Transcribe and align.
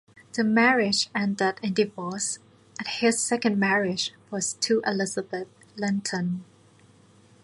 The 0.33 0.43
marriage 0.43 1.11
ended 1.13 1.59
in 1.61 1.75
divorce 1.75 2.39
and 2.79 2.87
his 2.87 3.21
second 3.21 3.59
marriage 3.59 4.13
was 4.31 4.53
to 4.53 4.81
Elizabeth 4.83 5.47
Lenton. 5.77 6.43